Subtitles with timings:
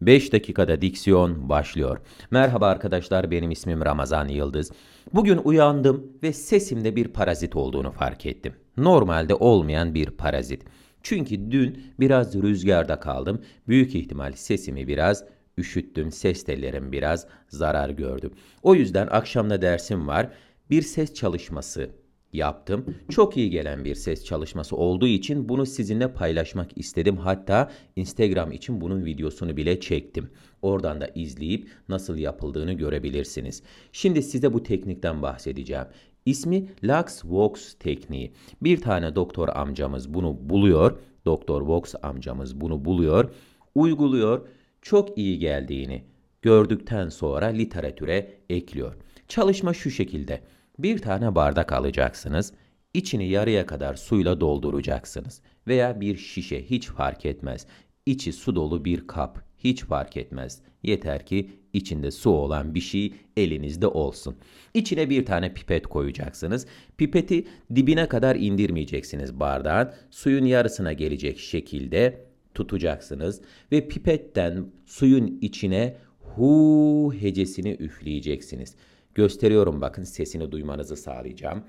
[0.00, 2.00] 5 dakikada diksiyon başlıyor.
[2.30, 4.72] Merhaba arkadaşlar benim ismim Ramazan Yıldız.
[5.14, 8.54] Bugün uyandım ve sesimde bir parazit olduğunu fark ettim.
[8.76, 10.64] Normalde olmayan bir parazit.
[11.02, 13.42] Çünkü dün biraz rüzgarda kaldım.
[13.68, 15.24] Büyük ihtimal sesimi biraz
[15.58, 16.12] üşüttüm.
[16.12, 18.30] Ses tellerim biraz zarar gördü.
[18.62, 20.30] O yüzden akşamda dersim var.
[20.70, 21.90] Bir ses çalışması
[22.32, 22.94] yaptım.
[23.10, 27.16] Çok iyi gelen bir ses çalışması olduğu için bunu sizinle paylaşmak istedim.
[27.16, 30.30] Hatta Instagram için bunun videosunu bile çektim.
[30.62, 33.62] Oradan da izleyip nasıl yapıldığını görebilirsiniz.
[33.92, 35.86] Şimdi size bu teknikten bahsedeceğim.
[36.26, 38.32] İsmi Lux Vox tekniği.
[38.62, 40.98] Bir tane doktor amcamız bunu buluyor.
[41.26, 43.30] Doktor Vox amcamız bunu buluyor,
[43.74, 44.48] uyguluyor.
[44.82, 46.04] Çok iyi geldiğini
[46.42, 48.94] gördükten sonra literatüre ekliyor.
[49.28, 50.40] Çalışma şu şekilde.
[50.78, 52.52] Bir tane bardak alacaksınız.
[52.94, 55.40] İçini yarıya kadar suyla dolduracaksınız.
[55.66, 57.66] Veya bir şişe hiç fark etmez.
[58.06, 60.60] İçi su dolu bir kap hiç fark etmez.
[60.82, 64.36] Yeter ki içinde su olan bir şey elinizde olsun.
[64.74, 66.66] İçine bir tane pipet koyacaksınız.
[66.96, 69.92] Pipeti dibine kadar indirmeyeceksiniz bardağın.
[70.10, 73.40] Suyun yarısına gelecek şekilde tutacaksınız
[73.72, 78.74] ve pipetten suyun içine hu hecesini üfleyeceksiniz.
[79.18, 81.64] Gösteriyorum bakın sesini duymanızı sağlayacağım.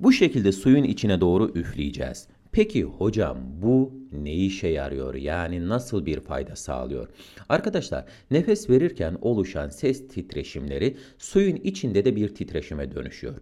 [0.00, 2.28] Bu şekilde suyun içine doğru üfleyeceğiz.
[2.52, 5.14] Peki hocam bu ne işe yarıyor?
[5.14, 7.08] Yani nasıl bir fayda sağlıyor?
[7.48, 13.36] Arkadaşlar nefes verirken oluşan ses titreşimleri suyun içinde de bir titreşime dönüşüyor.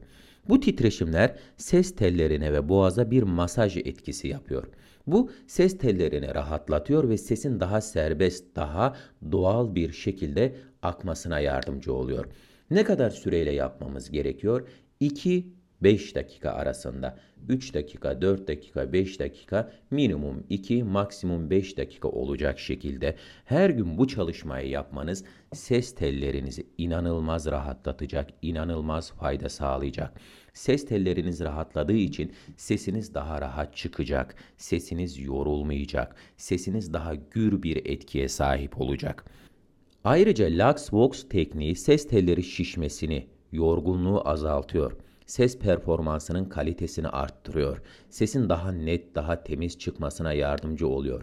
[0.51, 4.67] Bu titreşimler ses tellerine ve boğaza bir masaj etkisi yapıyor.
[5.07, 8.97] Bu ses tellerini rahatlatıyor ve sesin daha serbest, daha
[9.33, 12.25] doğal bir şekilde akmasına yardımcı oluyor.
[12.71, 14.69] Ne kadar süreyle yapmamız gerekiyor?
[15.01, 22.09] 2 5 dakika arasında 3 dakika, 4 dakika, 5 dakika minimum 2 maksimum 5 dakika
[22.09, 30.21] olacak şekilde her gün bu çalışmayı yapmanız ses tellerinizi inanılmaz rahatlatacak, inanılmaz fayda sağlayacak.
[30.53, 38.29] Ses telleriniz rahatladığı için sesiniz daha rahat çıkacak, sesiniz yorulmayacak, sesiniz daha gür bir etkiye
[38.29, 39.25] sahip olacak.
[40.05, 44.97] Ayrıca Lux Vox tekniği ses telleri şişmesini, yorgunluğu azaltıyor
[45.31, 47.83] ses performansının kalitesini arttırıyor.
[48.09, 51.23] Sesin daha net, daha temiz çıkmasına yardımcı oluyor.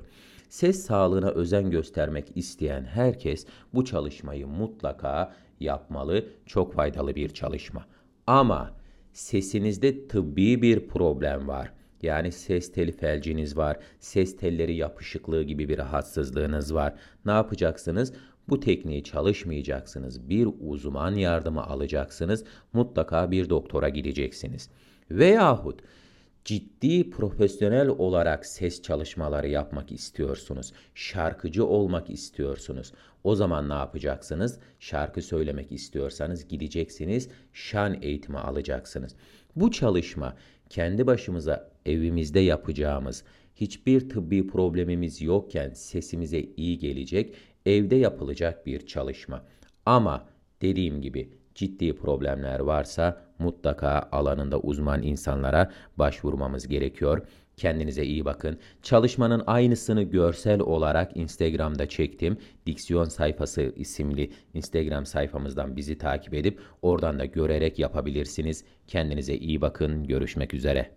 [0.49, 6.25] Ses sağlığına özen göstermek isteyen herkes bu çalışmayı mutlaka yapmalı.
[6.45, 7.85] Çok faydalı bir çalışma.
[8.27, 8.73] Ama
[9.13, 11.73] sesinizde tıbbi bir problem var.
[12.01, 16.93] Yani ses teli felciniz var, ses telleri yapışıklığı gibi bir rahatsızlığınız var.
[17.25, 18.13] Ne yapacaksınız?
[18.49, 20.29] Bu tekniği çalışmayacaksınız.
[20.29, 22.43] Bir uzman yardımı alacaksınız.
[22.73, 24.69] Mutlaka bir doktora gideceksiniz.
[25.11, 25.81] Veyahut
[26.45, 30.73] ciddi profesyonel olarak ses çalışmaları yapmak istiyorsunuz.
[30.95, 32.91] Şarkıcı olmak istiyorsunuz.
[33.23, 34.59] O zaman ne yapacaksınız?
[34.79, 39.15] Şarkı söylemek istiyorsanız gideceksiniz, şan eğitimi alacaksınız.
[39.55, 40.35] Bu çalışma
[40.69, 43.23] kendi başımıza evimizde yapacağımız,
[43.55, 47.35] hiçbir tıbbi problemimiz yokken sesimize iyi gelecek,
[47.67, 49.43] evde yapılacak bir çalışma.
[49.85, 50.25] Ama
[50.61, 57.27] dediğim gibi ciddi problemler varsa mutlaka alanında uzman insanlara başvurmamız gerekiyor.
[57.57, 58.59] Kendinize iyi bakın.
[58.81, 62.37] Çalışmanın aynısını görsel olarak Instagram'da çektim.
[62.65, 68.63] Diksiyon sayfası isimli Instagram sayfamızdan bizi takip edip oradan da görerek yapabilirsiniz.
[68.87, 70.03] Kendinize iyi bakın.
[70.03, 70.96] Görüşmek üzere.